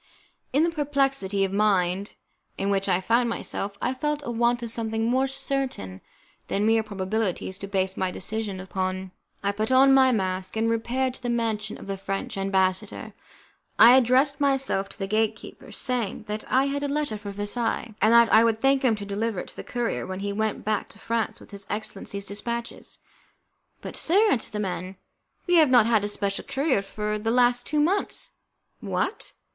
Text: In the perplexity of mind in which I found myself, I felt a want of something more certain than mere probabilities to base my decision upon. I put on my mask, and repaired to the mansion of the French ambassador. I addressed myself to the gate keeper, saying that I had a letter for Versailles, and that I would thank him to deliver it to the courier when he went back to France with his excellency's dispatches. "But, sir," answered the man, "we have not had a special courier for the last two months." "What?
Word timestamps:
In 0.51 0.63
the 0.63 0.71
perplexity 0.71 1.45
of 1.45 1.53
mind 1.53 2.15
in 2.57 2.71
which 2.71 2.89
I 2.89 2.99
found 2.99 3.29
myself, 3.29 3.77
I 3.79 3.93
felt 3.93 4.23
a 4.25 4.31
want 4.31 4.63
of 4.63 4.71
something 4.71 5.05
more 5.05 5.27
certain 5.27 6.01
than 6.47 6.65
mere 6.65 6.81
probabilities 6.81 7.59
to 7.59 7.67
base 7.67 7.95
my 7.95 8.09
decision 8.09 8.59
upon. 8.59 9.11
I 9.43 9.51
put 9.51 9.71
on 9.71 9.93
my 9.93 10.11
mask, 10.11 10.55
and 10.57 10.67
repaired 10.71 11.13
to 11.13 11.21
the 11.21 11.29
mansion 11.29 11.77
of 11.77 11.85
the 11.85 11.97
French 11.97 12.35
ambassador. 12.35 13.13
I 13.77 13.95
addressed 13.95 14.41
myself 14.41 14.89
to 14.89 14.97
the 14.97 15.05
gate 15.05 15.35
keeper, 15.35 15.71
saying 15.71 16.23
that 16.23 16.51
I 16.51 16.65
had 16.65 16.81
a 16.81 16.87
letter 16.87 17.15
for 17.19 17.29
Versailles, 17.29 17.93
and 18.01 18.11
that 18.11 18.33
I 18.33 18.43
would 18.43 18.59
thank 18.59 18.81
him 18.81 18.95
to 18.95 19.05
deliver 19.05 19.39
it 19.41 19.49
to 19.49 19.55
the 19.55 19.63
courier 19.63 20.07
when 20.07 20.21
he 20.21 20.33
went 20.33 20.65
back 20.65 20.89
to 20.89 20.97
France 20.97 21.39
with 21.39 21.51
his 21.51 21.67
excellency's 21.69 22.25
dispatches. 22.25 22.97
"But, 23.81 23.95
sir," 23.95 24.31
answered 24.31 24.53
the 24.53 24.59
man, 24.59 24.95
"we 25.45 25.57
have 25.57 25.69
not 25.69 25.85
had 25.85 26.03
a 26.03 26.07
special 26.07 26.43
courier 26.43 26.81
for 26.81 27.19
the 27.19 27.29
last 27.29 27.67
two 27.67 27.79
months." 27.79 28.31
"What? 28.79 29.33